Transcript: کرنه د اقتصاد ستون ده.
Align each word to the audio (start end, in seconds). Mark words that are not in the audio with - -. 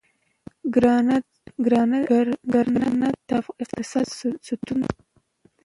کرنه 2.51 3.09
د 3.27 3.29
اقتصاد 3.63 4.05
ستون 4.49 4.79
ده. 4.85 4.91